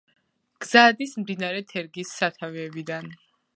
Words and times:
გზა 0.63 0.85
ადის 0.93 1.13
მდინარე 1.25 1.61
თერგის 1.73 2.17
სათავეებიდან. 2.23 3.15